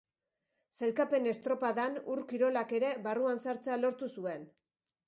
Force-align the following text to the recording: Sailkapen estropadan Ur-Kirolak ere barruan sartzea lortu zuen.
Sailkapen 0.79 1.29
estropadan 1.33 2.01
Ur-Kirolak 2.15 2.75
ere 2.81 2.91
barruan 3.07 3.47
sartzea 3.47 3.81
lortu 3.87 4.15
zuen. 4.19 4.53